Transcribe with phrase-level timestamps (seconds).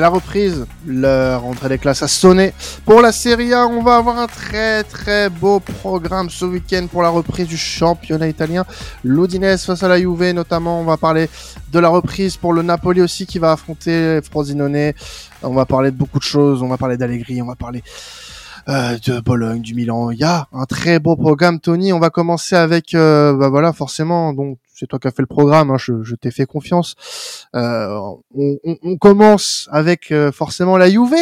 [0.00, 0.66] la reprise.
[0.86, 2.52] Leur rentrée des classes a sonné.
[2.84, 7.02] Pour la Serie A, on va avoir un très très beau programme ce week-end pour
[7.02, 8.64] la reprise du championnat italien.
[9.04, 10.80] L'Udinese face à la Juve, notamment.
[10.80, 11.28] On va parler
[11.72, 14.92] de la reprise pour le Napoli aussi qui va affronter Frosinone.
[15.42, 16.62] On va parler de beaucoup de choses.
[16.62, 17.40] On va parler d'Allegri.
[17.42, 17.82] On va parler
[18.68, 20.10] euh, de Bologne, du Milan.
[20.10, 21.92] Il y a un très beau programme, Tony.
[21.92, 24.34] On va commencer avec, euh, bah voilà, forcément.
[24.34, 25.70] Donc c'est toi qui as fait le programme.
[25.70, 26.94] Hein, je, je t'ai fait confiance.
[27.56, 27.88] Euh,
[28.34, 31.14] on, on, on, commence avec euh, forcément la Juve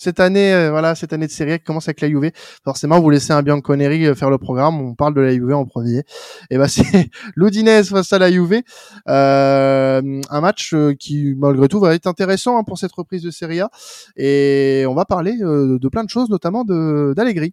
[0.00, 2.30] cette année, euh, voilà, cette année de série qui commence avec la Juve.
[2.64, 4.80] Forcément, vous laissez un Bianconeri euh, faire le programme.
[4.80, 6.04] On parle de la Juve en premier.
[6.48, 8.62] Et ben c'est l'Udinese face à la Juve.
[9.08, 13.30] Euh, un match euh, qui, malgré tout, va être intéressant hein, pour cette reprise de
[13.30, 13.68] Serie A.
[14.16, 17.52] Et on va parler de plein de choses, notamment de d'Allegri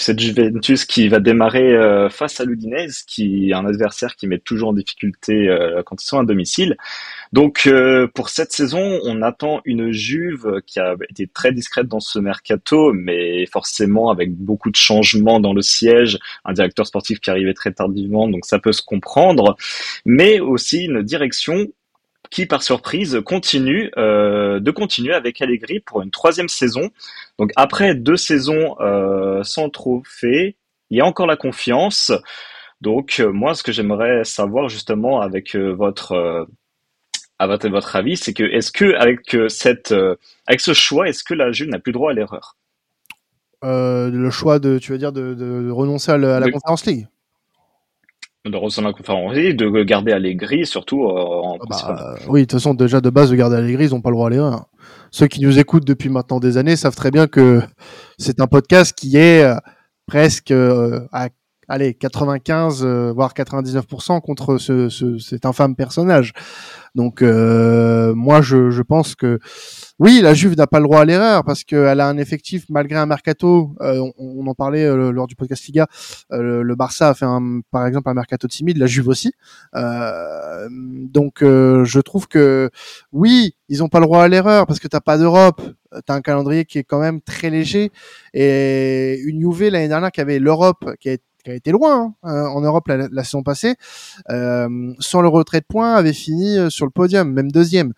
[0.00, 4.38] cette Juventus qui va démarrer euh, face à l'Udinese, qui est un adversaire qui met
[4.38, 6.76] toujours en difficulté euh, quand ils sont à domicile.
[7.32, 12.00] Donc euh, pour cette saison, on attend une Juve qui a été très discrète dans
[12.00, 17.30] ce mercato, mais forcément avec beaucoup de changements dans le siège, un directeur sportif qui
[17.30, 19.56] arrivait très tardivement, donc ça peut se comprendre,
[20.04, 21.66] mais aussi une direction
[22.30, 26.90] qui par surprise continue euh, de continuer avec Allegri pour une troisième saison.
[27.38, 30.56] Donc après deux saisons euh, sans trophée,
[30.90, 32.12] il y a encore la confiance.
[32.80, 36.44] Donc euh, moi, ce que j'aimerais savoir justement avec euh, votre euh,
[37.38, 39.94] avec votre avis, c'est que est-ce que avec cette
[40.46, 42.56] avec ce choix, est-ce que la Juve n'a plus droit à l'erreur?
[43.62, 47.06] Le choix de, tu veux dire, de, de renoncer à, la, à la Conference League?
[48.46, 52.58] De recevoir la conférence, de garder Allegri, surtout euh, en ah bah, Oui, de toute
[52.58, 54.66] façon, déjà de base, de garder Allegri, ils n'ont pas le droit à l'erreur.
[55.10, 57.60] Ceux qui nous écoutent depuis maintenant des années savent très bien que
[58.16, 59.56] c'est un podcast qui est euh,
[60.06, 61.28] presque euh, à
[61.68, 66.32] allez, 95 voire 99% contre ce, ce, cet infâme personnage.
[66.96, 69.38] Donc moi je, je pense que
[70.00, 72.96] oui, la Juve n'a pas le droit à l'erreur parce qu'elle a un effectif malgré
[72.96, 73.74] un mercato.
[73.82, 75.88] Euh, on, en parlait euh, lors du podcast Liga.
[76.32, 79.34] Euh, le Barça a fait un, par exemple un mercato timide, la Juve aussi.
[79.74, 82.70] donc je trouve que
[83.12, 85.60] oui, ils n'ont pas le droit à l'erreur parce que t'as pas d'Europe.
[86.06, 87.90] T'as un calendrier qui est quand même très léger
[88.32, 92.86] et une Juve l'année dernière qui avait l'Europe qui a été loin hein, en Europe
[92.88, 93.74] la, saison passée,
[94.28, 97.92] sans le retrait de points, avait fini sur le podium, même deuxième.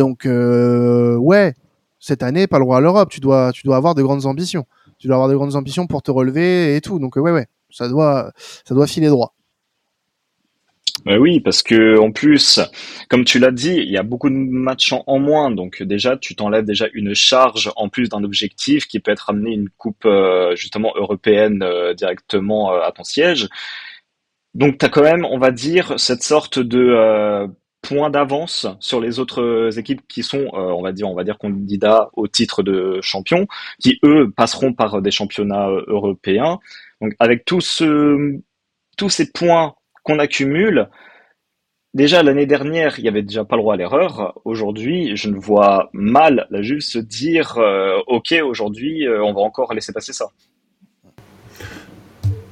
[0.00, 1.52] Donc euh, ouais,
[1.98, 3.10] cette année, pas le droit à l'Europe.
[3.10, 4.64] Tu dois, avoir de grandes ambitions.
[4.98, 6.98] Tu dois avoir de grandes ambitions pour te relever et tout.
[6.98, 8.32] Donc ouais, ouais, ça doit,
[8.86, 9.34] filer droit.
[11.04, 12.60] Ben oui, parce que en plus,
[13.10, 16.34] comme tu l'as dit, il y a beaucoup de matchs en, moins, donc déjà tu
[16.34, 20.56] t'enlèves déjà une charge en plus d'un objectif qui peut être amené une coupe euh,
[20.56, 23.48] justement européenne euh, directement à ton siège.
[24.54, 27.50] Donc tu as quand même, on va dire, cette sorte de
[27.82, 31.38] points d'avance sur les autres équipes qui sont, euh, on va dire, on va dire
[31.38, 33.46] candidats au titre de champion,
[33.80, 36.58] qui eux passeront par des championnats euh, européens.
[37.00, 38.38] Donc avec tout ce,
[38.96, 39.74] tous ces points
[40.04, 40.88] qu'on accumule,
[41.94, 44.38] déjà l'année dernière, il y avait déjà pas le droit à l'erreur.
[44.44, 49.72] Aujourd'hui, je ne vois mal la Juve se dire, euh, ok, aujourd'hui, on va encore
[49.74, 50.26] laisser passer ça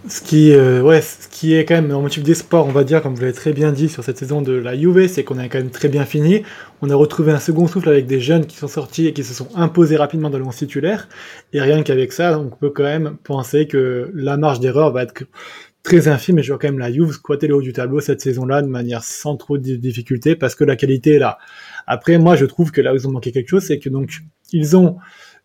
[0.08, 3.02] ce qui, euh, ouais, ce qui est quand même un motif d'espoir, on va dire,
[3.02, 5.48] comme vous l'avez très bien dit sur cette saison de la Juve, c'est qu'on a
[5.48, 6.42] quand même très bien fini.
[6.80, 9.34] On a retrouvé un second souffle avec des jeunes qui sont sortis et qui se
[9.34, 11.08] sont imposés rapidement dans le titulaire.
[11.52, 15.24] Et rien qu'avec ça, on peut quand même penser que la marge d'erreur va être
[15.82, 16.38] très infime.
[16.38, 18.68] Et je vois quand même la Juve squatter le haut du tableau cette saison-là de
[18.68, 21.38] manière sans trop de difficultés parce que la qualité est là.
[21.86, 24.10] Après, moi, je trouve que là où ils ont manqué quelque chose, c'est que donc
[24.52, 24.96] ils ont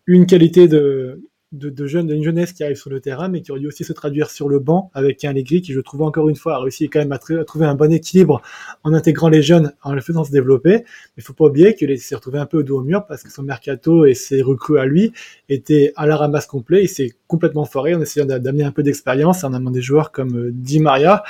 [0.06, 1.22] une qualité de
[1.52, 3.92] de, jeunes, d'une jeunesse qui arrive sur le terrain, mais qui aurait dû aussi se
[3.92, 6.88] traduire sur le banc avec un Allegri qui, je trouve encore une fois, a réussi
[6.88, 8.42] quand même à, trouver un bon équilibre
[8.82, 10.70] en intégrant les jeunes, en les faisant se développer.
[10.70, 10.84] Mais
[11.18, 13.30] il faut pas oublier qu'il s'est retrouvé un peu au dos au mur parce que
[13.30, 15.12] son mercato et ses recrues à lui
[15.48, 16.82] étaient à la ramasse complet.
[16.84, 20.36] Il s'est complètement foiré en essayant d'amener un peu d'expérience en amenant des joueurs comme
[20.36, 21.22] euh, Di Maria,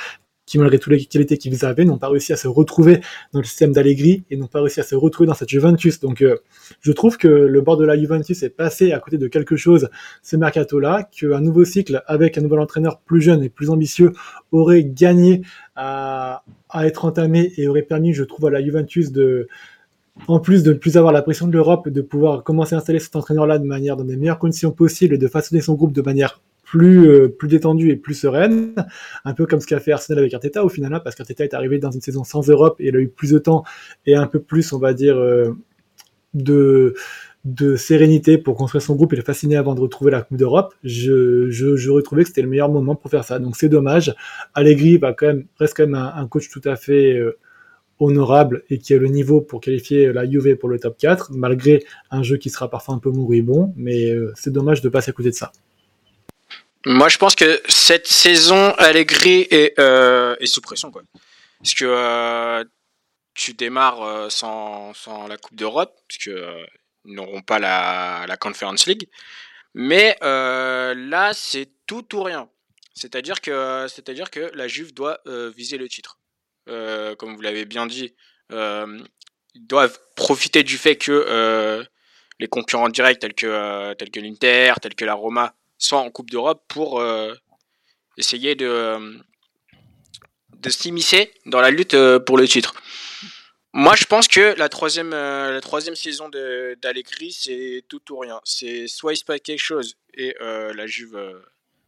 [0.45, 3.01] qui, malgré toutes les qualités qu'ils avaient, n'ont pas réussi à se retrouver
[3.33, 5.99] dans le système d'Allegri et n'ont pas réussi à se retrouver dans cette Juventus.
[5.99, 6.37] Donc, euh,
[6.81, 9.89] je trouve que le bord de la Juventus est passé à côté de quelque chose,
[10.21, 14.13] ce mercato-là, qu'un nouveau cycle avec un nouvel entraîneur plus jeune et plus ambitieux
[14.51, 15.41] aurait gagné
[15.75, 19.47] à, à être entamé et aurait permis, je trouve, à la Juventus de,
[20.27, 22.99] en plus de ne plus avoir la pression de l'Europe, de pouvoir commencer à installer
[22.99, 26.01] cet entraîneur-là de manière dans les meilleures conditions possibles et de façonner son groupe de
[26.01, 28.73] manière plus euh, détendue et plus sereine,
[29.25, 31.53] un peu comme ce qu'a fait Arsenal avec Arteta au final, hein, parce qu'Arteta est
[31.53, 33.63] arrivé dans une saison sans Europe et il a eu plus de temps
[34.05, 35.55] et un peu plus, on va dire, euh,
[37.45, 40.73] de sérénité pour construire son groupe et le fasciner avant de retrouver la Coupe d'Europe,
[40.83, 43.37] je, retrouvais que c'était le meilleur moment pour faire ça.
[43.37, 44.15] Donc c'est dommage.
[44.55, 47.37] Allegri va quand même, reste quand même un, coach tout à fait euh,
[47.99, 51.83] honorable et qui a le niveau pour qualifier la Juve pour le top 4, malgré
[52.09, 55.29] un jeu qui sera parfois un peu moribond, mais euh, c'est dommage de pas s'écouter
[55.29, 55.51] de ça.
[56.85, 61.01] Moi, je pense que cette saison, Allegri est, euh, sous pression, quoi.
[61.59, 62.63] Parce que euh,
[63.33, 66.31] tu démarres sans, sans, la Coupe d'Europe, puisque
[67.05, 69.09] ils n'auront pas la, Conference League.
[69.73, 72.49] Mais là, c'est tout ou rien.
[72.93, 75.21] C'est-à-dire que, la Juve doit
[75.55, 76.19] viser le titre.
[76.67, 78.15] Euh, comme vous l'avez bien dit,
[78.51, 78.99] euh,
[79.55, 81.83] doivent profiter du fait que euh,
[82.39, 86.29] les concurrents directs tels que, tels que l'Inter, tels que la Roma, soient en Coupe
[86.29, 87.03] d'Europe pour
[88.17, 89.19] essayer de,
[90.53, 91.95] de s'immiscer dans la lutte
[92.25, 92.73] pour le titre.
[93.73, 98.39] Moi, je pense que la troisième, la troisième saison d'Allegri, c'est tout ou rien.
[98.45, 101.17] C'est soit il se passe quelque chose et la Juve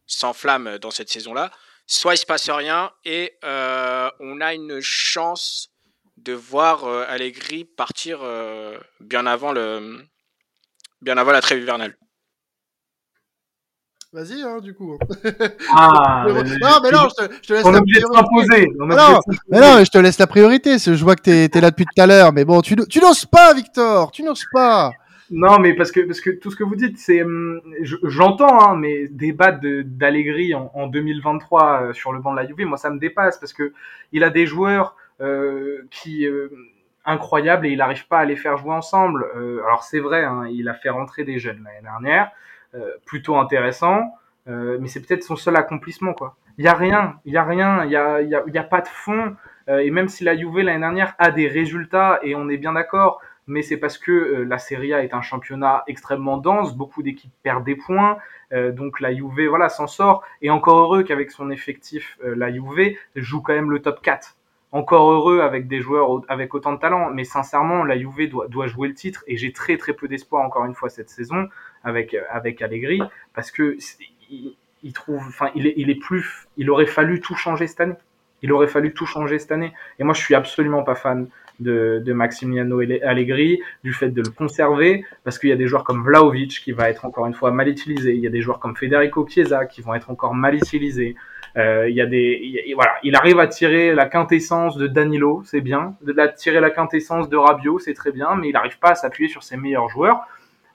[0.07, 1.51] s'enflamme dans cette saison-là,
[1.85, 5.71] soit il se passe rien et euh, on a une chance
[6.17, 10.05] de voir euh, Allegri partir euh, bien avant le
[11.01, 11.97] bien avant la trêve hivernale.
[14.17, 14.97] Vas-y, hein, du coup.
[15.69, 18.67] Ah, non, mais non, je te, je te laisse on la priorité.
[18.75, 20.79] Non, non, mais non, je te laisse la priorité.
[20.79, 23.25] Je vois que t'es es là depuis tout à l'heure, mais bon, tu, tu n'oses
[23.25, 24.09] pas, Victor.
[24.09, 24.91] Tu n'oses pas.
[25.29, 27.61] Non, mais parce que parce que tout ce que vous dites, c'est hum,
[28.05, 32.65] j'entends, hein, mais débat d'Allegri en, en 2023 euh, sur le banc de la Juve,
[32.65, 33.71] moi ça me dépasse parce que
[34.13, 36.49] il a des joueurs euh, qui euh,
[37.07, 39.25] incroyables et il n'arrive pas à les faire jouer ensemble.
[39.35, 42.31] Euh, alors c'est vrai, hein, il a fait rentrer des jeunes l'année dernière,
[43.05, 44.13] plutôt intéressant,
[44.45, 46.35] mais c'est peut-être son seul accomplissement quoi.
[46.57, 48.63] Il y a rien, il y a rien, il y a y a, y a
[48.63, 49.35] pas de fond.
[49.67, 53.21] et même si la Juve l'année dernière a des résultats et on est bien d'accord
[53.47, 57.31] mais c'est parce que euh, la Serie A est un championnat extrêmement dense, beaucoup d'équipes
[57.43, 58.17] perdent des points,
[58.53, 62.51] euh, donc la Juve voilà s'en sort et encore heureux qu'avec son effectif euh, la
[62.51, 64.35] Juve joue quand même le top 4.
[64.73, 68.67] Encore heureux avec des joueurs avec autant de talent, mais sincèrement la Juve doit, doit
[68.67, 71.47] jouer le titre et j'ai très très peu d'espoir encore une fois cette saison
[71.87, 73.01] avec avec Allegri
[73.33, 73.77] parce que
[74.29, 77.95] il, trouve enfin il est, il plus il aurait fallu tout changer cette année.
[78.43, 81.27] Il aurait fallu tout changer cette année et moi je suis absolument pas fan
[81.59, 86.03] de, Maximiano Allegri, du fait de le conserver, parce qu'il y a des joueurs comme
[86.03, 88.75] Vlaovic qui va être encore une fois mal utilisé, il y a des joueurs comme
[88.75, 91.15] Federico Chiesa qui vont être encore mal utilisés.
[91.55, 95.61] Euh, il y a des, voilà, il arrive à tirer la quintessence de Danilo, c'est
[95.61, 98.89] bien, de la tirer la quintessence de Rabiot, c'est très bien, mais il n'arrive pas
[98.89, 100.21] à s'appuyer sur ses meilleurs joueurs.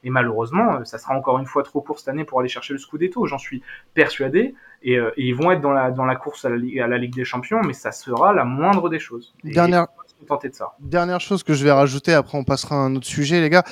[0.04, 2.78] Et malheureusement, ça sera encore une fois trop court cette année pour aller chercher le
[2.78, 3.62] Scudetto, j'en suis
[3.94, 4.54] persuadé.
[4.82, 6.98] Et, euh, et, ils vont être dans la, dans la course à la, à la,
[6.98, 9.32] Ligue des Champions, mais ça sera la moindre des choses.
[9.44, 9.86] Dernière,
[10.26, 10.72] tenter de ça.
[10.80, 13.64] Dernière chose que je vais rajouter, après on passera à un autre sujet, les gars.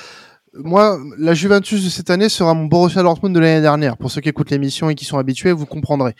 [0.53, 3.95] Moi, la Juventus de cette année sera mon Borussia Dortmund de l'année dernière.
[3.95, 6.13] Pour ceux qui écoutent l'émission et qui sont habitués, vous comprendrez.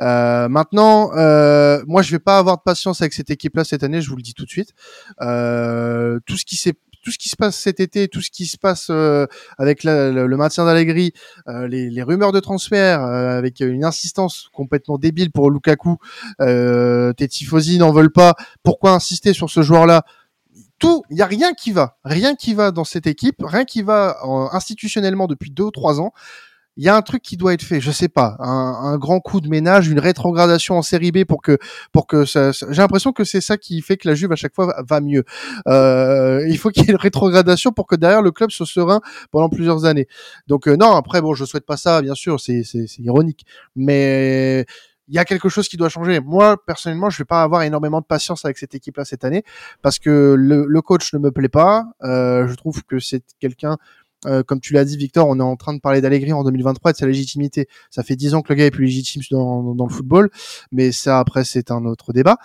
[0.00, 4.00] Euh, maintenant, euh, moi, je vais pas avoir de patience avec cette équipe-là cette année.
[4.00, 4.72] Je vous le dis tout de suite.
[5.20, 8.46] Euh, tout ce qui s'est tout ce qui se passe cet été, tout ce qui
[8.46, 9.26] se passe euh,
[9.58, 11.12] avec le, maintien d'Allegri,
[11.48, 15.96] euh, les, les, rumeurs de transfert, euh, avec une insistance complètement débile pour Lukaku,
[16.40, 18.34] euh, tes tifosi n'en veulent pas.
[18.62, 20.04] Pourquoi insister sur ce joueur-là?
[20.78, 23.82] Tout, il y a rien qui va, rien qui va dans cette équipe, rien qui
[23.82, 24.18] va
[24.52, 26.12] institutionnellement depuis deux ou trois ans
[26.78, 27.80] il y a un truc qui doit être fait.
[27.80, 31.42] Je sais pas, un, un, grand coup de ménage, une rétrogradation en série B pour
[31.42, 31.58] que
[31.92, 32.52] pour que ça.
[32.52, 35.24] j'ai l'impression que c'est ça qui fait que la Juve à chaque fois va, mieux.
[35.66, 39.00] Euh, il faut qu'il y ait une rétrogradation pour que derrière le club soit serein
[39.32, 40.06] pendant plusieurs années.
[40.46, 43.44] Donc euh, non, après bon, je souhaite pas ça, bien sûr, c'est c'est ironique,
[43.74, 44.64] mais
[45.08, 46.20] il y a quelque chose qui doit changer.
[46.20, 49.42] Moi, personnellement, je vais pas avoir énormément de patience avec cette équipe-là cette année
[49.82, 51.86] parce que le, le coach ne me plaît pas.
[52.04, 53.78] Euh, je trouve que c'est quelqu'un
[54.26, 56.90] euh, comme tu l'as dit, Victor, on est en train de parler d'Allegri en 2023
[56.90, 57.68] et de sa légitimité.
[57.90, 60.30] Ça fait dix ans que le gars est plus légitime dans, dans le football,
[60.72, 62.36] mais ça après c'est un autre débat.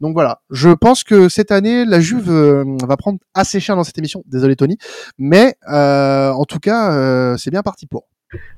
[0.00, 3.84] Donc voilà, je pense que cette année la Juve euh, va prendre assez cher dans
[3.84, 4.22] cette émission.
[4.26, 4.76] Désolé Tony,
[5.18, 8.08] mais euh, en tout cas c'est bien parti pour.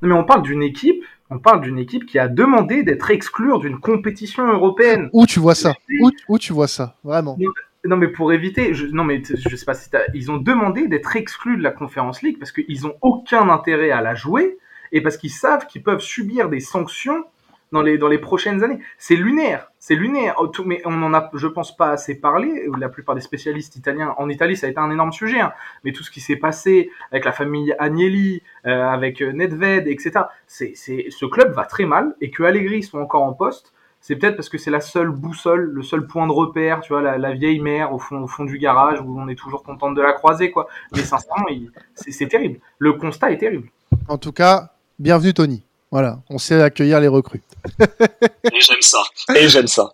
[0.01, 3.51] Non, mais on parle d'une équipe, on parle d'une équipe qui a demandé d'être exclue
[3.59, 5.09] d'une compétition européenne.
[5.11, 5.73] Où tu vois ça?
[6.01, 6.95] Où, où, tu vois ça?
[7.03, 7.37] Vraiment
[7.85, 11.57] non, mais pour éviter, non, mais je sais pas si ils ont demandé d'être exclus
[11.57, 14.57] de la Conférence League parce qu'ils ont aucun intérêt à la jouer
[14.91, 17.25] et parce qu'ils savent qu'ils peuvent subir des sanctions
[17.71, 18.79] dans les, dans les prochaines années.
[18.97, 20.35] C'est lunaire, c'est lunaire.
[20.39, 22.67] Oh, mais on en a, je pense, pas assez parlé.
[22.79, 25.39] La plupart des spécialistes italiens, en Italie, ça a été un énorme sujet.
[25.39, 25.51] Hein.
[25.83, 30.11] Mais tout ce qui s'est passé avec la famille Agnelli, euh, avec Nedved, etc.
[30.47, 33.73] C'est, ce club va très mal et que Allegri soit encore en poste
[34.07, 37.17] c'est peut-être parce que c'est la seule boussole, le seul point de repère, tu vois,
[37.17, 40.01] la, vieille mère au fond, au fond du garage où on est toujours contente de
[40.03, 40.67] la croiser, quoi.
[40.95, 41.47] Mais sincèrement,
[41.95, 42.59] c'est terrible.
[42.77, 43.67] Le constat est terrible.
[44.07, 45.63] En tout cas, bienvenue Tony.
[45.89, 47.41] Voilà, on sait accueillir les recrues.
[47.79, 48.99] Et j'aime ça.
[49.35, 49.89] Et j'aime ça.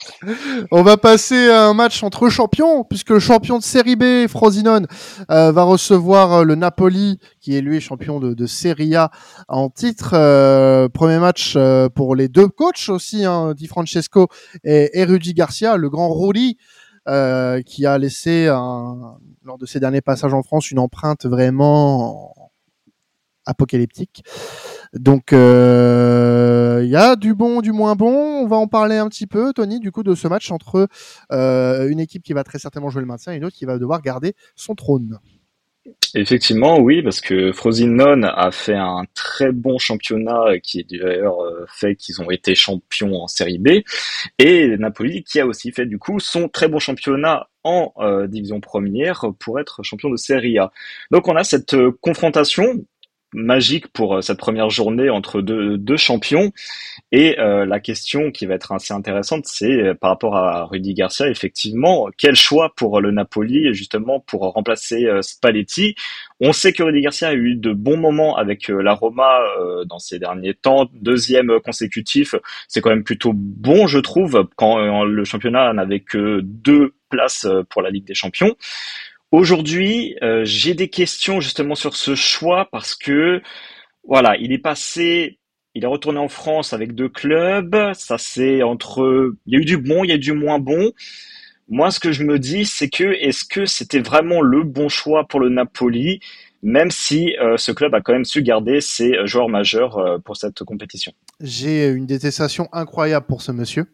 [0.72, 4.88] On va passer à un match entre champions, puisque le champion de Série B, Frosinone,
[5.30, 9.12] euh, va recevoir euh, le Napoli, qui est lui champion de, de Serie A
[9.48, 10.12] en titre.
[10.14, 14.28] Euh, premier match euh, pour les deux coachs aussi, hein, Di Francesco
[14.64, 16.58] et, et Rudy Garcia, le grand Rudy,
[17.08, 22.36] euh, qui a laissé un- lors de ses derniers passages en France une empreinte vraiment
[23.48, 24.24] apocalyptique.
[24.94, 28.44] Donc euh, il y a du bon, du moins bon.
[28.44, 30.88] On va en parler un petit peu, Tony, du coup de ce match entre
[31.32, 33.78] euh, une équipe qui va très certainement jouer le maintien et une autre qui va
[33.78, 35.20] devoir garder son trône.
[36.14, 41.66] Effectivement, oui, parce que Frosinone a fait un très bon championnat qui est d'ailleurs euh,
[41.68, 43.82] fait qu'ils ont été champions en Série B,
[44.38, 48.60] et Napoli qui a aussi fait du coup son très bon championnat en euh, division
[48.60, 50.72] première pour être champion de Serie A.
[51.12, 52.86] Donc on a cette euh, confrontation
[53.34, 56.52] magique pour euh, cette première journée entre deux, deux champions.
[57.12, 60.94] Et euh, la question qui va être assez intéressante, c'est euh, par rapport à Rudy
[60.94, 65.96] Garcia, effectivement, quel choix pour le Napoli, justement, pour remplacer euh, Spalletti?
[66.40, 69.86] On sait que Rudy Garcia a eu de bons moments avec euh, la Roma euh,
[69.86, 70.90] dans ces derniers temps.
[70.94, 72.36] Deuxième consécutif,
[72.68, 77.46] c'est quand même plutôt bon, je trouve, quand euh, le championnat n'avait que deux places
[77.46, 78.56] euh, pour la Ligue des Champions.
[79.32, 83.42] Aujourd'hui, euh, j'ai des questions justement sur ce choix parce que
[84.06, 85.40] voilà, il est passé,
[85.74, 87.94] il est retourné en France avec deux clubs.
[87.94, 90.60] Ça c'est entre, il y a eu du bon, il y a eu du moins
[90.60, 90.92] bon.
[91.70, 95.26] Moi, ce que je me dis, c'est que est-ce que c'était vraiment le bon choix
[95.26, 96.20] pour le Napoli,
[96.62, 100.36] même si euh, ce club a quand même su garder ses euh, joueurs majeurs pour
[100.36, 101.14] cette compétition?
[101.40, 103.86] J'ai une détestation incroyable pour ce monsieur.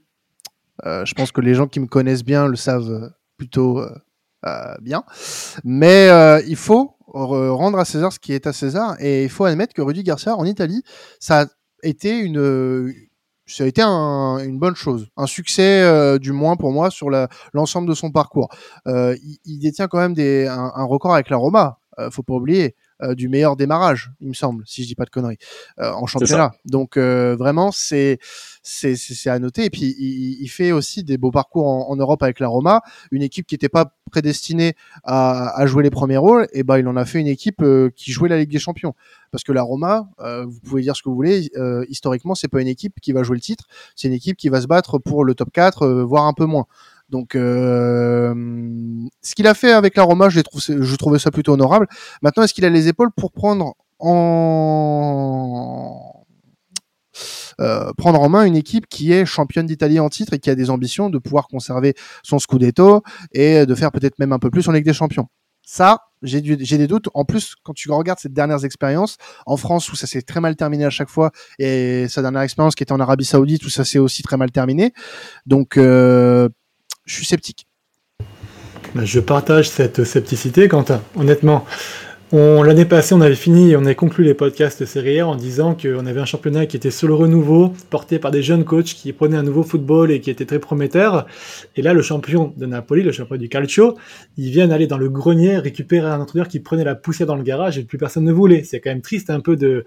[0.84, 3.84] Je pense que les gens qui me connaissent bien le savent plutôt
[4.82, 5.04] bien.
[5.64, 8.96] Mais euh, il faut re- rendre à César ce qui est à César.
[9.00, 10.84] Et il faut admettre que Rudy Garcia en Italie,
[11.20, 11.46] ça a
[11.84, 12.94] été une,
[13.46, 17.10] ça a été un- une bonne chose, un succès euh, du moins pour moi sur
[17.54, 18.50] l'ensemble de son parcours.
[18.88, 22.24] Euh, il, il détient quand même des, un, un record avec la Roma, euh, faut
[22.24, 22.76] pas oublier,
[23.16, 25.38] du meilleur démarrage, il me semble, si je dis pas de conneries,
[25.78, 26.54] en championnat.
[26.66, 28.18] Donc vraiment c'est
[28.64, 29.66] c'est c'est c'est à noter.
[29.66, 32.82] Et puis il, il fait aussi des beaux parcours en, en Europe avec la Roma,
[33.12, 36.48] une équipe qui n'était pas prédestinée à, à jouer les premiers rôles.
[36.54, 38.94] Et ben il en a fait une équipe euh, qui jouait la Ligue des Champions.
[39.32, 42.48] Parce que la Roma, euh, vous pouvez dire ce que vous voulez, euh, historiquement c'est
[42.48, 45.00] pas une équipe qui va jouer le titre, c'est une équipe qui va se battre
[45.00, 46.66] pour le top 4, euh, voire un peu moins.
[47.10, 48.34] Donc, euh,
[49.22, 51.88] ce qu'il a fait avec la Roma, je, l'ai trouvé, je trouvais ça plutôt honorable.
[52.22, 56.07] Maintenant, est-ce qu'il a les épaules pour prendre en
[57.60, 60.56] euh, prendre en main une équipe qui est championne d'Italie en titre et qui a
[60.56, 64.68] des ambitions de pouvoir conserver son scudetto et de faire peut-être même un peu plus
[64.68, 65.28] en Ligue des Champions.
[65.70, 67.10] Ça, j'ai des doutes.
[67.14, 70.56] En plus, quand tu regardes ces dernières expériences en France où ça s'est très mal
[70.56, 73.84] terminé à chaque fois et sa dernière expérience qui était en Arabie Saoudite où ça
[73.84, 74.94] s'est aussi très mal terminé.
[75.46, 76.48] Donc, euh,
[77.04, 77.68] je suis sceptique.
[78.96, 81.02] Ben, Je partage cette scepticité, Quentin.
[81.16, 81.66] Honnêtement,
[82.32, 86.06] l'année passée, on avait fini, on avait conclu les podcasts Serie A en disant qu'on
[86.06, 89.38] avait un championnat qui était sur le renouveau, porté par des jeunes coachs qui prenaient
[89.38, 91.26] un nouveau football et qui était très prometteur.
[91.78, 93.98] Et là, le champion de Napoli, le champion du Calcio,
[94.38, 97.44] ils viennent aller dans le grenier récupérer un entraîneur qui prenait la poussière dans le
[97.44, 98.64] garage et plus personne ne voulait.
[98.64, 99.86] C'est quand même triste un peu de,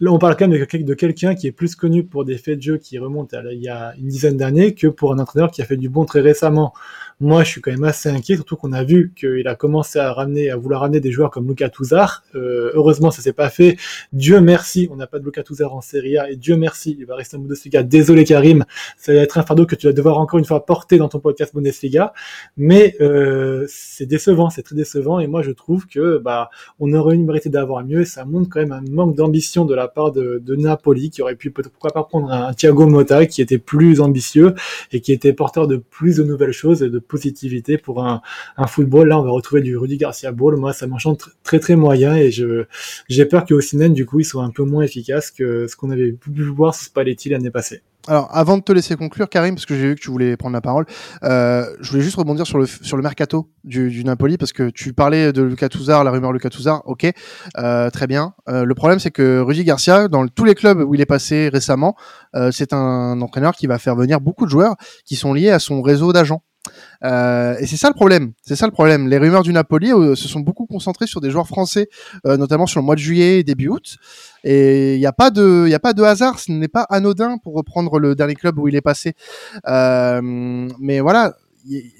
[0.00, 2.62] Là, on parle quand même de quelqu'un qui est plus connu pour des faits de
[2.62, 5.60] jeu qui remontent à, il y a une dizaine d'années que pour un entraîneur qui
[5.60, 6.72] a fait du bon très récemment.
[7.22, 10.10] Moi, je suis quand même assez inquiet, surtout qu'on a vu qu'il a commencé à
[10.10, 12.24] ramener, à vouloir ramener des joueurs comme Luca Touzard.
[12.34, 13.76] Euh, heureusement, ça s'est pas fait.
[14.14, 17.04] Dieu merci, on n'a pas de Luca Touzard en Serie A et Dieu merci, il
[17.04, 17.82] va rester en Bundesliga.
[17.82, 18.64] Désolé Karim,
[18.96, 21.20] ça va être un fardeau que tu vas devoir encore une fois porter dans ton
[21.20, 22.14] podcast Bundesliga.
[22.56, 26.48] Mais euh, c'est décevant, c'est très décevant et moi je trouve que bah
[26.78, 29.88] on aurait mérité d'avoir mieux et ça montre quand même un manque d'ambition de la
[29.88, 33.42] part de, de Napoli qui aurait pu peut-être pourquoi pas prendre un Thiago Motta qui
[33.42, 34.54] était plus ambitieux
[34.92, 38.22] et qui était porteur de plus de nouvelles choses et de positivité pour un,
[38.56, 39.08] un football.
[39.08, 40.56] Là, on va retrouver du Rudy Garcia Ball.
[40.56, 44.24] Moi, ça m'enchante tr- très très moyen et j'ai peur que Osimhen du coup il
[44.24, 47.82] soit un peu moins efficace que ce qu'on avait pu voir sur Spalletti l'année passée.
[48.08, 50.54] Alors, avant de te laisser conclure, Karim, parce que j'ai vu que tu voulais prendre
[50.54, 50.86] la parole,
[51.22, 54.70] euh, je voulais juste rebondir sur le sur le mercato du, du Napoli parce que
[54.70, 57.12] tu parlais de Lucas Touzard, la rumeur Lucas Touzard, ok,
[57.58, 58.32] euh, très bien.
[58.48, 61.50] Euh, le problème, c'est que Rudy Garcia, dans tous les clubs où il est passé
[61.52, 61.94] récemment,
[62.52, 65.82] c'est un entraîneur qui va faire venir beaucoup de joueurs qui sont liés à son
[65.82, 66.42] réseau d'agents.
[67.04, 68.32] Euh, et c'est ça le problème.
[68.42, 69.08] C'est ça le problème.
[69.08, 71.88] Les rumeurs du Napoli euh, se sont beaucoup concentrées sur des joueurs français,
[72.26, 73.96] euh, notamment sur le mois de juillet et début août.
[74.44, 76.38] Et il n'y a pas de, il a pas de hasard.
[76.38, 79.14] Ce n'est pas anodin pour reprendre le dernier club où il est passé.
[79.66, 81.34] Mais voilà,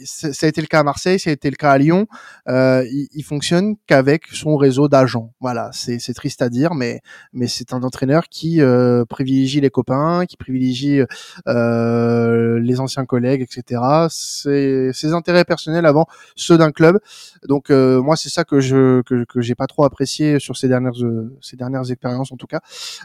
[0.04, 2.06] ça a été le cas à Marseille, ça a été le cas à Lyon.
[2.48, 5.32] Euh, il, il, fonctionne qu'avec son réseau d'agents.
[5.40, 7.00] Voilà, c'est triste à dire, mais
[7.32, 11.00] mais c'est un entraîneur qui euh, privilégie les copains, qui privilégie
[11.46, 13.82] euh, les anciens collègues, etc.
[14.08, 16.98] Ses intérêts personnels avant ceux d'un club.
[17.48, 20.68] Donc euh, moi, c'est ça que je que, que j'ai pas trop apprécié sur ces
[20.68, 20.92] dernières
[21.40, 22.60] ces dernières expériences en tout cas.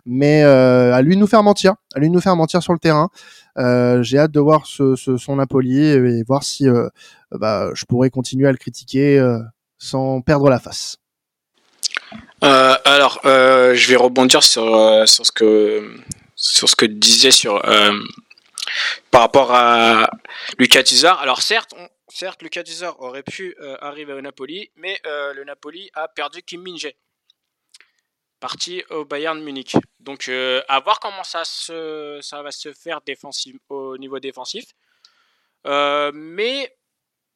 [0.06, 2.80] Mais à lui de nous faire mentir, à lui de nous faire mentir sur le
[2.80, 3.10] terrain.
[3.58, 6.90] Euh, j'ai hâte de voir ce, ce, son Napoli et voir si euh,
[7.32, 9.40] bah, je pourrais continuer à le critiquer euh,
[9.78, 10.98] sans perdre la face.
[12.42, 14.64] alors, je vais rebondir sur,
[15.08, 15.96] sur ce que
[16.36, 17.62] sur ce que tu disais sur
[19.12, 20.10] par rapport à
[20.60, 21.20] Lucas Tizar.
[21.20, 21.74] Alors certes,
[22.10, 26.76] certes, Lucas Tizar aurait pu arriver au Napoli, mais le Napoli a perdu Kim min
[28.40, 29.76] parti au Bayern Munich.
[30.00, 34.66] Donc euh, à voir comment ça, se, ça va se faire défensif, au niveau défensif.
[35.65, 36.75] Euh, mais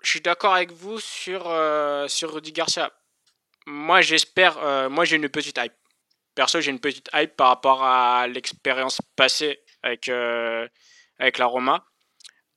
[0.01, 2.91] je suis d'accord avec vous sur, euh, sur Rudy Garcia.
[3.65, 5.73] Moi j'espère, moi j'ai une petite hype.
[6.33, 10.09] Perso j'ai une petite hype par rapport à l'expérience passée avec,
[11.19, 11.85] avec la Roma.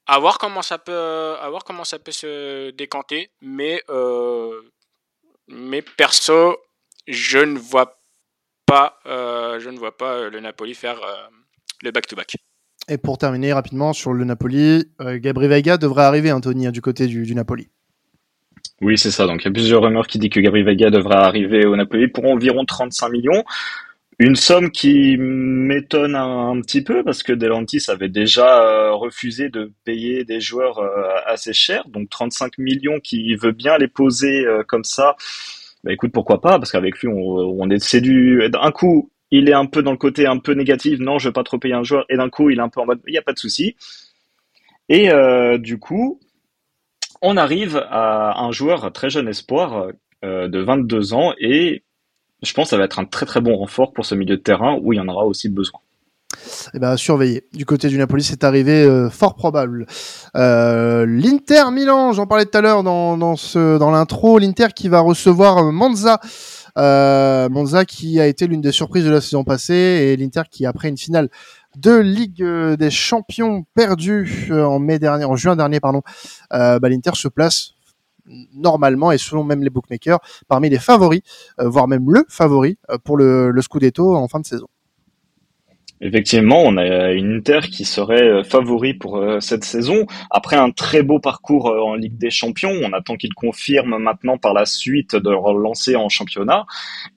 [0.06, 3.30] À voir comment ça peut, à voir comment ça peut se décanter.
[3.42, 3.82] Mais,
[5.48, 6.56] mais perso,
[7.06, 7.98] je ne vois
[8.66, 11.28] pas euh, je ne vois pas euh, le Napoli faire euh,
[11.82, 12.36] le back-to-back.
[12.92, 17.06] Et pour terminer rapidement sur le Napoli, Gabriel Veiga devrait arriver, Anthony, hein, du côté
[17.06, 17.68] du, Napoli.
[18.82, 19.26] Oui, c'est ça.
[19.26, 22.08] Donc il y a plusieurs rumeurs qui disent que Gabriel Veiga devrait arriver au Napoli
[22.08, 23.44] pour environ 35 millions.
[24.18, 30.24] Une somme qui m'étonne un, petit peu parce que Delantis avait déjà refusé de payer
[30.24, 30.78] des joueurs
[31.26, 31.88] assez chers.
[31.88, 35.16] Donc 35 millions qui veut bien les poser comme ça
[35.84, 36.58] bah écoute, pourquoi pas?
[36.60, 38.48] Parce qu'avec lui, on, on est séduit.
[38.50, 41.00] D'un coup, il est un peu dans le côté un peu négatif.
[41.00, 42.04] Non, je veux pas trop payer un joueur.
[42.10, 43.74] Et d'un coup, il est un peu en mode, il n'y a pas de souci.
[44.88, 46.20] Et euh, du coup,
[47.22, 49.88] on arrive à un joueur très jeune espoir
[50.24, 51.82] euh, de 22 ans et
[52.42, 54.42] je pense que ça va être un très très bon renfort pour ce milieu de
[54.42, 55.80] terrain où il y en aura aussi besoin.
[56.74, 57.44] Eh ben, surveiller.
[57.52, 59.86] Du côté du Napoli, c'est arrivé euh, fort probable.
[60.34, 66.20] L'Inter Milan, j'en parlais tout à l'heure dans, dans, l'intro, l'Inter qui va recevoir Monza.
[66.78, 70.64] Euh, Monza qui a été l'une des surprises de la saison passée et l'Inter qui
[70.66, 71.28] après une finale
[71.76, 76.02] de Ligue des Champions perdue en mai dernier, en juin dernier pardon,
[76.50, 77.72] bah, l'Inter se place
[78.54, 81.22] normalement et selon même les bookmakers parmi les favoris,
[81.58, 84.68] voire même le favori pour le Scudetto en fin de saison.
[86.04, 90.04] Effectivement, on a une Inter qui serait euh, favori pour euh, cette saison.
[90.30, 94.36] Après un très beau parcours euh, en Ligue des Champions, on attend qu'il confirme maintenant
[94.36, 96.66] par la suite de relancer en championnat.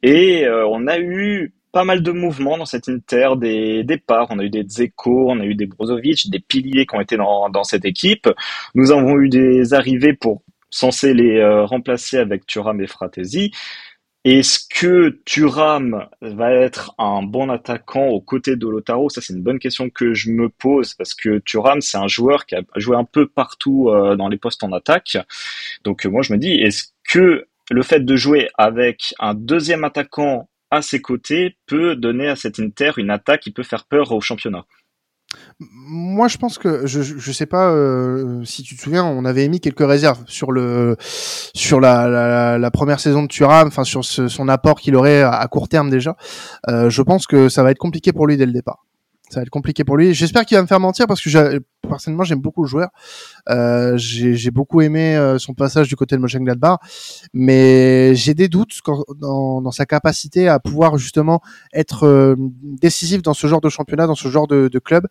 [0.03, 4.27] Et on a eu pas mal de mouvements dans cette Inter, des départs.
[4.29, 7.17] On a eu des Zeko, on a eu des Brozovic, des piliers qui ont été
[7.17, 8.29] dans, dans cette équipe.
[8.75, 13.51] Nous avons eu des arrivées pour censé les remplacer avec Thuram et Fratesi.
[14.25, 19.43] Est-ce que Thuram va être un bon attaquant aux côtés de Lotaro Ça, c'est une
[19.43, 22.97] bonne question que je me pose parce que Thuram, c'est un joueur qui a joué
[22.97, 25.19] un peu partout euh, dans les postes en attaque.
[25.83, 29.83] Donc, euh, moi, je me dis, est-ce que le fait de jouer avec un deuxième
[29.83, 34.11] attaquant à ses côtés peut donner à cet Inter une attaque qui peut faire peur
[34.11, 34.65] au championnat?
[35.59, 39.45] Moi, je pense que je je sais pas euh, si tu te souviens, on avait
[39.45, 44.49] émis quelques réserves sur le sur la, la, première saison de Thuram, enfin sur son
[44.49, 46.15] apport qu'il aurait à, court terme déjà.
[46.69, 48.85] Euh, je pense que ça va être compliqué pour lui dès le départ
[49.35, 50.13] ça va être compliqué pour lui.
[50.13, 52.87] J'espère qu'il va me faire mentir parce que personnellement j'aime beaucoup le joueur.
[53.49, 56.79] Euh, j'ai beaucoup aimé euh, son passage du côté de Mönchengladbach,
[57.33, 58.79] mais j'ai des doutes
[59.19, 61.41] dans, sa capacité à pouvoir justement
[61.73, 65.05] être euh, décisif dans ce genre de championnat, dans ce genre de, club.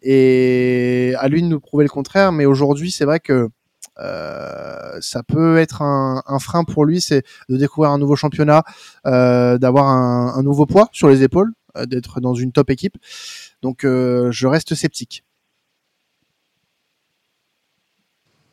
[0.00, 2.32] Et à lui de nous prouver le contraire.
[2.32, 3.50] Mais aujourd'hui, c'est vrai que
[3.98, 8.62] euh, ça peut être un, frein pour lui, c'est de découvrir un nouveau championnat,
[9.04, 11.52] d'avoir un, nouveau poids sur les épaules,
[11.84, 12.96] d'être dans une top équipe.
[13.62, 15.24] Donc euh, je reste sceptique.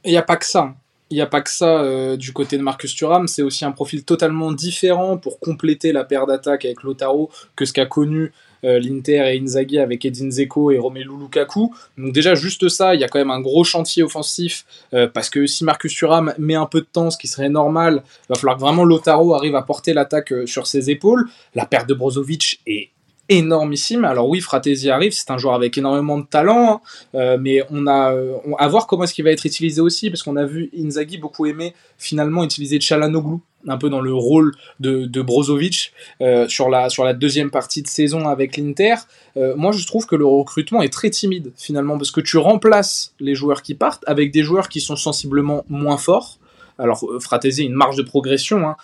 [0.05, 0.75] Il n'y a pas que ça.
[1.09, 3.71] Il n'y a pas que ça euh, du côté de Marcus Thuram, c'est aussi un
[3.71, 8.33] profil totalement différent pour compléter la paire d'attaque avec Lotaro que ce qu'a connu
[8.63, 11.75] euh, l'Inter et Inzaghi avec Edin Zeko et Romelu Lukaku.
[11.99, 14.65] Donc déjà juste ça, il y a quand même un gros chantier offensif
[15.13, 18.29] parce que si Marcus Thuram met un peu de temps, ce qui serait normal, il
[18.29, 21.29] va falloir que vraiment Lotaro arrive à porter l'attaque sur ses épaules.
[21.53, 22.92] La perte de Brozovic est
[23.29, 24.05] énormissime.
[24.05, 26.81] Alors oui, Fratesi arrive, c'est un joueur avec énormément de talent, hein.
[27.15, 28.13] euh, mais on a
[28.57, 31.45] à voir comment est-ce qu'il va être utilisé aussi, parce qu'on a vu Inzaghi beaucoup
[31.45, 36.89] aimer finalement utiliser Chalanoglu un peu dans le rôle de, de Brozovic euh, sur, la,
[36.89, 38.95] sur la deuxième partie de saison avec l'Inter.
[39.37, 43.13] Euh, moi, je trouve que le recrutement est très timide finalement, parce que tu remplaces
[43.19, 46.39] les joueurs qui partent avec des joueurs qui sont sensiblement moins forts.
[46.77, 48.75] Alors, euh, Fratesi une marge de progression, hein,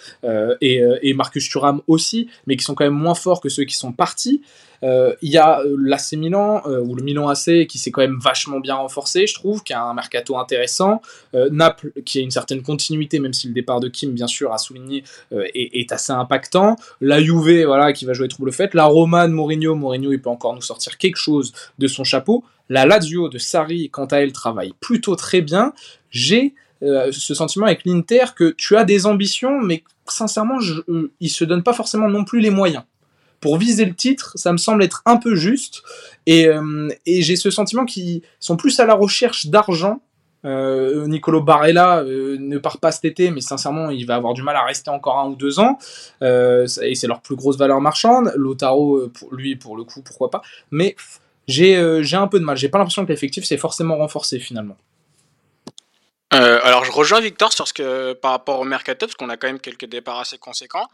[0.61, 3.75] et, et, Marcus Thuram aussi, mais qui sont quand même moins forts que ceux qui
[3.75, 4.41] sont partis.
[4.83, 8.01] Euh, il y a euh, l'AC Milan, euh, ou le Milan AC, qui s'est quand
[8.01, 11.01] même vachement bien renforcé, je trouve, qui a un mercato intéressant.
[11.51, 14.57] Naples, qui a une certaine continuité, même si le départ de Kim, bien sûr, a
[14.57, 16.75] souligné, est, assez impactant.
[17.01, 18.73] La Juve, voilà, qui va jouer trouble fait.
[18.73, 22.43] La Roma de Mourinho, Mourinho, il peut encore nous sortir quelque chose de son chapeau.
[22.69, 25.73] La Lazio de Sarri, quant à elle, travaille plutôt très bien.
[26.11, 30.81] J'ai ce sentiment avec l'Inter que tu as des ambitions, mais sincèrement, je,
[31.19, 32.83] il se donne pas forcément non plus les moyens
[33.39, 35.83] pour viser le titre, ça me semble être un peu juste.
[36.25, 40.01] Et, euh, j'ai ce sentiment qu'ils sont plus à la recherche d'argent.
[40.45, 44.41] Euh, Nicolo Barella euh, ne part pas cet été, mais sincèrement, il va avoir du
[44.41, 45.77] mal à rester encore un ou deux ans.
[46.21, 48.31] et c'est leur plus grosse valeur marchande.
[48.35, 50.41] Lotaro, pour lui, pour le coup, pourquoi pas.
[50.71, 50.95] Mais
[51.47, 52.57] j'ai un peu de mal.
[52.57, 54.75] J'ai pas l'impression que l'effectif s'est forcément renforcé finalement.
[56.31, 59.47] Alors je rejoins Victor sur ce que par rapport au mercato, parce qu'on a quand
[59.47, 60.87] même quelques départs assez conséquents.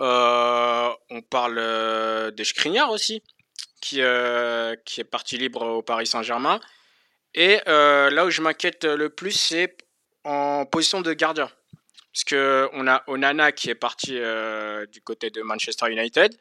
[0.00, 3.22] Euh, on parle euh, de Skriniar aussi,
[3.80, 6.60] qui, euh, qui est parti libre au Paris Saint-Germain.
[7.34, 9.76] Et là où je m'inquiète le plus, c'est
[10.24, 11.50] en position de gardien.
[12.12, 14.18] Parce qu'on a Onana qui est parti
[14.92, 16.34] du côté de Manchester United.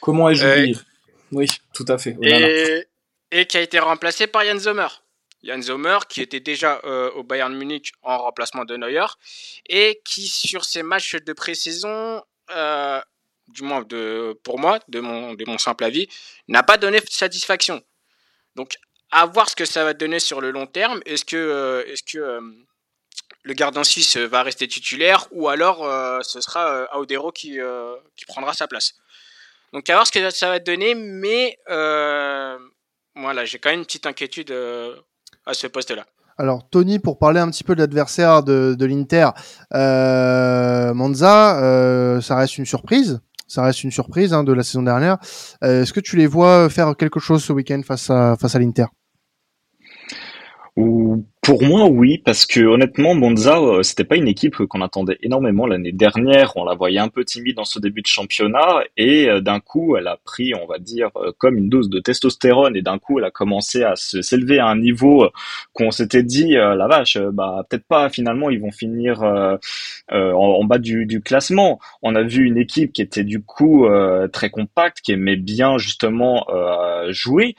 [0.00, 0.76] Comment ai-je
[1.30, 2.16] Oui, tout à fait.
[2.20, 2.84] Et,
[3.30, 4.88] et, qui a été remplacé par Jan Sommer.
[5.44, 6.80] Jan Sommer, qui était déjà
[7.14, 9.06] au Bayern Munich en remplacement de Neuer,
[9.68, 13.00] et qui, sur ses matchs de pré-saison, euh,
[13.48, 13.84] du moins
[14.42, 16.08] pour moi, de mon, simple avis,
[16.48, 17.82] n'a pas donné satisfaction.
[18.56, 18.74] Donc,
[19.10, 21.00] à voir ce que ça va donner sur le long terme.
[21.04, 22.40] Est-ce que, euh, euh,
[23.42, 25.80] le gardien suisse va rester titulaire ou alors
[26.24, 27.58] ce sera Audero qui,
[28.26, 28.94] prendra sa place?
[29.74, 34.06] Donc, à voir ce que ça va donner, mais voilà, j'ai quand même une petite
[34.06, 34.50] inquiétude
[36.36, 39.28] Alors Tony, pour parler un petit peu de l'adversaire de, l'Inter,
[39.72, 43.20] euh, Monza, euh, ça reste une surprise.
[43.46, 45.18] Ça reste une surprise hein, de la saison dernière.
[45.62, 48.86] Euh, est-ce que tu les vois faire quelque chose ce week-end face à l'Inter?
[50.76, 55.66] Pour moi, oui, parce que honnêtement, Monza, euh, c'était pas une équipe qu'on attendait énormément
[55.66, 56.56] l'année dernière.
[56.56, 59.96] On la voyait un peu timide dans ce début de championnat, et euh, d'un coup,
[59.96, 63.18] elle a pris, on va dire, euh, comme une dose de testostérone, et d'un coup,
[63.18, 65.28] elle a commencé à s'élever à un niveau
[65.74, 68.08] qu'on s'était dit, la vache, bah peut-être pas.
[68.08, 69.22] Finalement, ils vont finir
[70.10, 71.78] en, bas du, du, classement.
[72.02, 73.86] On a vu une équipe qui était du coup
[74.32, 76.46] très compacte, qui aimait bien justement
[77.10, 77.54] jouer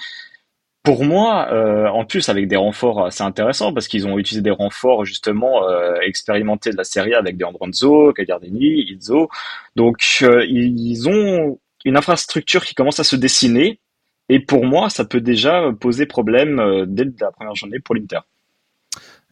[0.86, 4.52] pour moi, euh, en plus avec des renforts assez intéressants, parce qu'ils ont utilisé des
[4.52, 9.30] renforts justement euh, expérimentés de la série avec des Andronzo, Gagardini, Izzo.
[9.76, 13.80] Donc euh, ils ont une infrastructure qui commence à se dessiner,
[14.30, 18.20] et pour moi, ça peut déjà poser problème euh, dès la première journée pour l'Inter.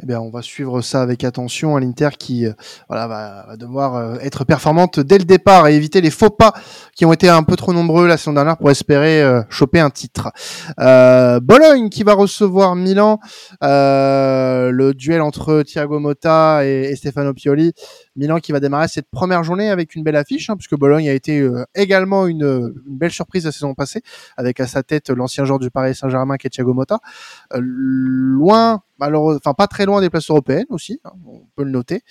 [0.02, 2.54] Eh bien, on va suivre ça avec attention à l'Inter qui euh,
[2.90, 6.52] voilà, va, devoir euh, être performante dès le départ et éviter les faux pas
[6.96, 9.92] qui ont été un peu trop nombreux la saison dernière pour espérer euh, choper un
[9.92, 10.32] titre.
[10.78, 13.20] Bologne qui va recevoir Milan,
[13.62, 17.74] le duel entre Thiago Motta et, Stefano Pioli.
[18.16, 21.14] Milan qui va démarrer cette première journée avec une belle affiche, hein, puisque Bologne a
[21.14, 24.02] été également une, belle surprise la saison passée,
[24.38, 27.00] avec à sa tête l'ancien joueur du Paris Saint-Germain qui est Thiago Motta.
[27.52, 32.02] loin malheureusement, enfin pas très loin des places européennes aussi, hein, on peut le noter.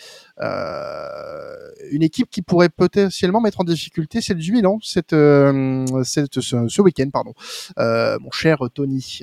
[0.40, 6.82] Euh, une équipe qui pourrait potentiellement mettre en difficulté celle du Milan cette, euh, ce,
[6.82, 7.34] week-end, pardon.
[7.78, 9.22] Euh, mon cher Tony.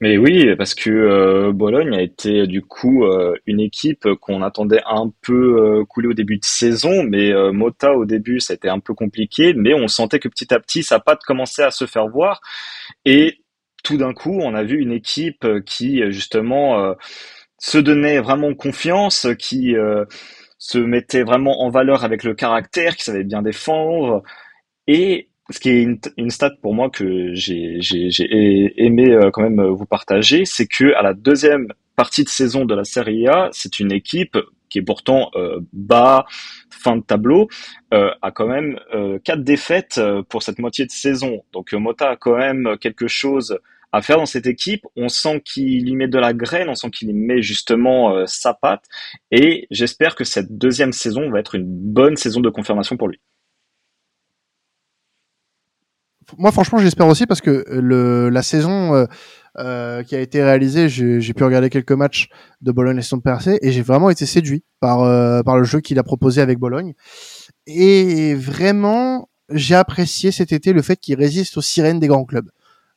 [0.00, 3.04] Mais oui, parce que Bologne a été du coup
[3.46, 8.38] une équipe qu'on attendait un peu couler au début de saison, mais Mota au début
[8.38, 11.22] ça a été un peu compliqué, mais on sentait que petit à petit sa patte
[11.24, 12.40] commençait à se faire voir
[13.04, 13.40] et
[13.82, 16.94] tout d'un coup, on a vu une équipe euh, qui euh, justement euh,
[17.58, 19.74] se donnait vraiment confiance, qui
[20.58, 24.22] se mettait vraiment en valeur avec le caractère, qui savait bien défendre.
[24.86, 27.78] Et ce qui est une, stat pour moi que j'ai
[28.76, 32.84] aimé quand même vous partager, c'est que à la deuxième partie de saison de la
[32.84, 34.36] Serie A, c'est une équipe
[34.68, 35.30] qui est pourtant
[35.72, 36.26] bas,
[36.70, 37.48] fin de tableau,
[37.90, 38.78] a quand même
[39.24, 41.42] quatre défaites pour cette moitié de saison.
[41.52, 43.58] Donc Mota a quand même quelque chose
[43.92, 44.84] à faire dans cette équipe.
[44.96, 48.24] On sent qu'il y met de la graine, on sent qu'il y met justement euh,
[48.26, 48.84] sa patte.
[49.30, 53.20] Et j'espère que cette deuxième saison va être une bonne saison de confirmation pour lui.
[56.36, 59.06] Moi, franchement, j'espère aussi parce que le, la saison euh,
[59.58, 62.28] euh, qui a été réalisée, j'ai pu regarder quelques matchs
[62.60, 65.80] de Bologne et son percé et j'ai vraiment été séduit par, euh, par le jeu
[65.80, 66.94] qu'il a proposé avec Bologne.
[67.66, 72.50] Et vraiment, j'ai apprécié cet été le fait qu'il résiste aux sirènes des grands clubs.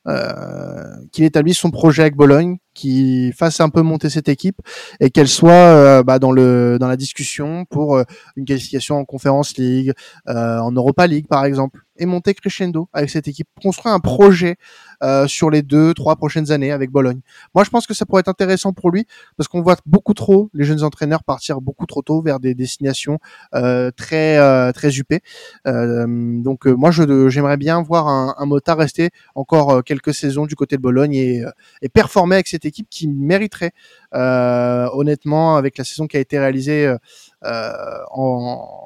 [0.08, 4.60] Euh, qu'il établisse son projet avec Bologne, qu'il fasse un peu monter cette équipe
[5.00, 8.04] et qu'elle soit euh, bah, dans le dans la discussion pour euh,
[8.36, 9.92] une qualification en Conference League,
[10.26, 14.56] en Europa League par exemple et monter crescendo avec cette équipe, construire un projet
[15.02, 17.20] euh, sur les deux, trois prochaines années avec Bologne.
[17.54, 19.06] Moi, je pense que ça pourrait être intéressant pour lui
[19.36, 23.18] parce qu'on voit beaucoup trop les jeunes entraîneurs partir beaucoup trop tôt vers des destinations
[23.54, 25.20] euh, très euh, très huppées.
[25.66, 30.56] Euh, donc moi, je j'aimerais bien voir un, un Mota rester encore quelques saisons du
[30.56, 31.44] côté de Bologne et,
[31.82, 33.72] et performer avec cette équipe qui mériterait
[34.12, 36.94] honnêtement avec la saison qui a été réalisée
[37.42, 38.82] en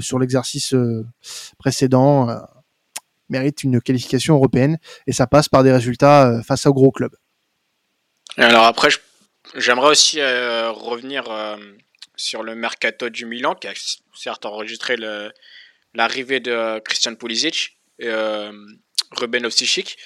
[0.00, 1.04] sur l'exercice euh,
[1.58, 2.36] précédent euh,
[3.28, 7.14] mérite une qualification européenne et ça passe par des résultats euh, face aux gros clubs.
[8.36, 8.88] Alors après,
[9.56, 11.24] j'aimerais aussi revenir
[12.14, 13.72] sur le mercato du Milan qui a
[14.14, 14.96] certes enregistré
[15.94, 18.10] l'arrivée de Christian Pulisic et
[19.10, 19.98] Ruben Ovsichik.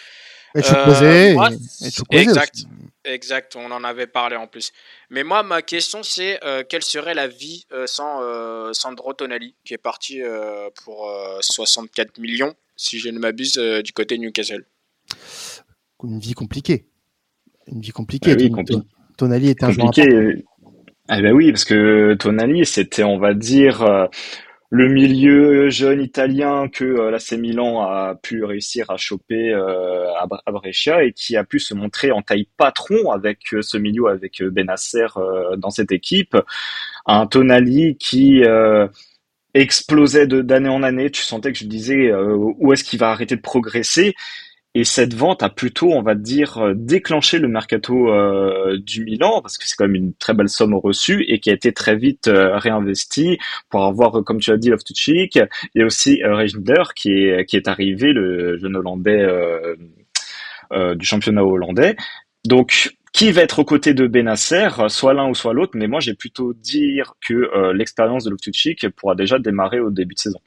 [0.55, 2.65] Et et, exact.
[3.05, 4.73] Exact, on en avait parlé en plus.
[5.11, 9.57] Mais moi, ma question, c'est euh, quelle serait la vie euh, sans euh, Sandro Tonali,
[9.65, 10.21] qui est parti
[10.85, 11.11] pour
[11.41, 14.65] 64 millions, si je ne m'abuse, du côté Newcastle?
[16.05, 16.87] Une vie compliquée.
[17.67, 18.33] Une vie compliquée.
[18.33, 18.63] Ah
[19.17, 19.91] Tonali était un joueur
[21.09, 24.09] Ah ben oui, parce que Tonali, c'était, on va dire
[24.75, 30.51] le milieu jeune italien que euh, l'AC Milan a pu réussir à choper euh, à,
[30.51, 34.43] Brescia et qui a pu se montrer en taille patron avec euh, ce milieu avec
[34.43, 35.09] Benasser
[35.59, 36.39] dans cette équipe.
[37.05, 38.43] Un Tonali qui
[39.53, 41.11] explosait d'année en année.
[41.11, 44.15] Tu sentais que je disais où est-ce qu'il va arrêter de progresser?
[44.75, 49.43] Et cette vente a plutôt, on va dire, euh, déclenché le mercato euh, du Milan,
[49.43, 51.95] parce que c'est quand même une très belle somme reçue et qui a été très
[51.95, 55.39] vite euh, réinvestie pour avoir, comme tu as dit, Loftus-Cheek,
[55.75, 56.47] et aussi euh,
[56.97, 59.27] qui est, qui est arrivé, le jeune Hollandais
[60.97, 61.97] du championnat hollandais.
[62.47, 66.01] Donc, qui va être aux côtés de Benasser, soit l'un ou soit l'autre, mais moi
[66.01, 70.41] j'ai plutôt dire que l'expérience de Loftus-Cheek pourra déjà démarrer au début de saison.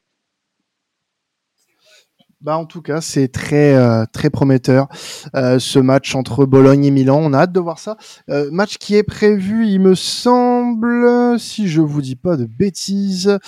[2.42, 4.88] Bah en tout cas, c'est très euh, très prometteur
[5.36, 7.20] euh, ce match entre Bologne et Milan.
[7.22, 7.98] On a hâte de voir ça.
[8.30, 13.40] Euh, match qui est prévu, il me semble, si je vous dis pas de bêtises,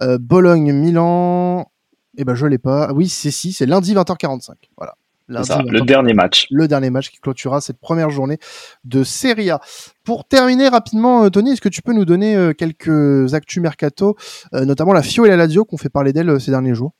[0.00, 1.70] Bologne-Milan.
[2.16, 2.92] Eh ben je l'ai pas.
[2.92, 4.52] Oui, c'est si, c'est lundi 20h45.
[4.76, 4.94] Voilà.
[5.26, 6.46] le dernier match.
[6.50, 8.38] Le dernier match qui clôturera cette première journée
[8.84, 9.60] de Serie A.
[10.04, 14.16] Pour terminer rapidement, Tony, est-ce que tu peux nous donner quelques actus mercato,
[14.52, 16.92] notamment la Fio et la Lazio qu'on fait parler d'elle ces derniers jours?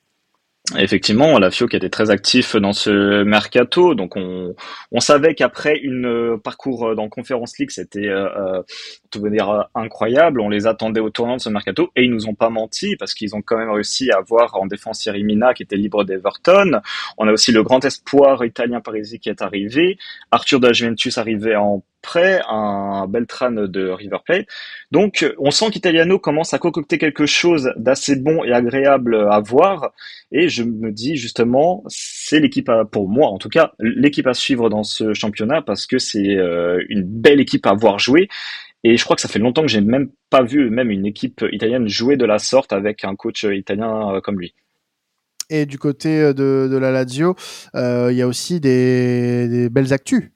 [0.79, 4.55] Effectivement, la FIO qui était très actif dans ce mercato, donc on,
[4.93, 8.63] on savait qu'après une euh, parcours euh, dans Conference League, c'était euh, euh
[9.11, 10.41] tout dire incroyable.
[10.41, 13.13] On les attendait au tournant de ce mercato et ils nous ont pas menti parce
[13.13, 16.81] qu'ils ont quand même réussi à avoir en défense Yerimina qui était libre d'Everton.
[17.19, 19.99] On a aussi le grand espoir italien parisien qui est arrivé,
[20.31, 24.47] Arthur de Juventus arrivé en près, un Beltran de River Plate.
[24.93, 29.93] Donc, on sent qu'Italiano commence à concocter quelque chose d'assez bon et agréable à voir.
[30.31, 34.69] Et je me dis justement, c'est l'équipe pour moi en tout cas, l'équipe à suivre
[34.69, 38.29] dans ce championnat parce que c'est euh, une belle équipe à voir jouer.
[38.83, 41.45] Et je crois que ça fait longtemps que j'ai même pas vu même une équipe
[41.51, 44.55] italienne jouer de la sorte avec un coach italien euh, comme lui.
[45.51, 47.35] Et du côté de, de la Lazio,
[47.75, 50.31] euh, il y a aussi des, des belles actus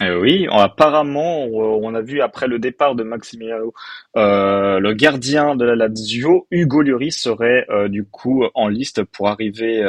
[0.00, 3.74] euh, oui, apparemment, on a vu après le départ de Maximiliano,
[4.16, 9.28] euh, le gardien de la Lazio, Hugo Lloris, serait euh, du coup en liste pour
[9.28, 9.82] arriver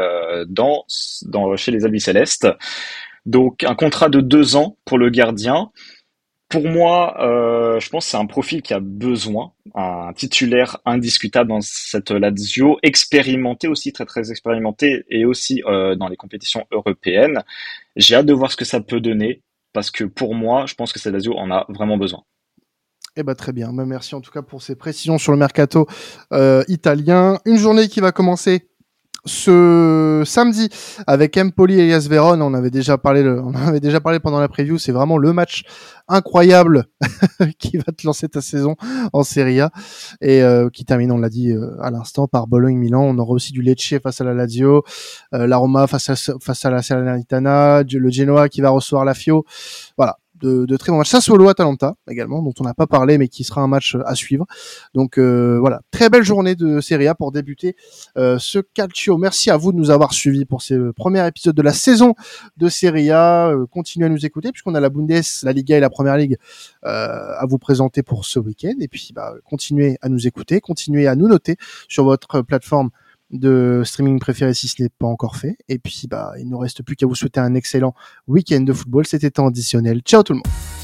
[0.48, 0.86] dans,
[1.24, 2.48] dans chez les Albi Célestes.
[3.26, 5.72] Donc un contrat de deux ans pour le gardien.
[6.50, 7.16] Pour moi,
[7.80, 12.78] je pense que c'est un profil qui a besoin, un titulaire indiscutable dans cette Lazio,
[12.84, 17.44] expérimenté aussi, très très expérimenté, et aussi dans les compétitions européennes.
[17.96, 19.42] J'ai hâte de voir ce que ça peut donner
[19.74, 22.24] parce que pour moi, je pense que Lazio en a vraiment besoin.
[23.16, 23.72] Eh ben très bien.
[23.74, 25.88] Ben, merci en tout cas pour ces précisions sur le mercato
[26.32, 27.40] euh, italien.
[27.46, 28.70] Une journée qui va commencer
[29.26, 30.70] ce samedi
[31.08, 34.48] avec Empoli et Elias Veron, on avait déjà parlé, on avait déjà parlé pendant la
[34.48, 34.78] preview.
[34.78, 35.64] C'est vraiment le match
[36.08, 36.86] incroyable
[37.60, 38.76] qui va te lancer ta saison
[39.14, 39.72] en Serie A
[40.22, 43.02] et euh, qui termine, on l'a dit euh, à l'instant, par Bologne-Milan.
[43.02, 44.84] On aura aussi du Lecce face à la Lazio,
[45.34, 49.14] euh, la Roma face à face à la Salernitana, le Genoa qui va recevoir la
[49.14, 49.46] Fio.
[49.98, 51.10] Voilà, de, de très bons matchs.
[51.10, 54.46] Sassuolo Atalanta également, dont on n'a pas parlé, mais qui sera un match à suivre.
[54.94, 57.76] Donc euh, voilà, très belle journée de Serie A pour débuter
[58.18, 59.18] euh, ce calcio.
[59.18, 62.14] Merci à vous de nous avoir suivis pour ce premier épisode de la saison
[62.58, 63.50] de Serie A.
[63.50, 66.38] Euh, continuez à nous écouter puisqu'on a la Bundes, la Liga et la Première Ligue
[66.86, 66.88] euh,
[67.38, 68.76] à vous présenter pour ce week-end.
[68.82, 71.56] Et puis bah, continuez à nous écouter, continuez à nous noter
[71.88, 72.90] sur votre plateforme
[73.32, 75.58] de streaming préféré si ce n'est pas encore fait.
[75.68, 77.94] Et puis, bah, il ne nous reste plus qu'à vous souhaiter un excellent
[78.28, 79.06] week-end de football.
[79.06, 80.02] C'était temps additionnel.
[80.02, 80.83] Ciao tout le monde.